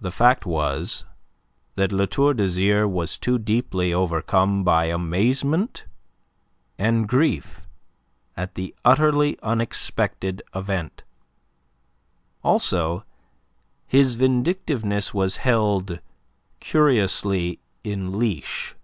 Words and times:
The 0.00 0.10
fact 0.10 0.46
was 0.46 1.04
that 1.74 1.92
La 1.92 2.06
Tour 2.06 2.32
d'Azyr 2.32 2.88
was 2.88 3.18
too 3.18 3.38
deeply 3.38 3.92
overcome 3.92 4.64
by 4.64 4.86
amazement 4.86 5.84
and 6.78 7.06
grief 7.06 7.68
at 8.34 8.54
the 8.54 8.74
utterly 8.82 9.38
unexpected 9.42 10.40
event. 10.54 11.04
Also 12.42 13.04
his 13.86 14.14
vindictiveness 14.14 15.12
was 15.12 15.36
held 15.36 16.00
curiously 16.58 17.60
in 17.84 18.18
leash. 18.18 18.74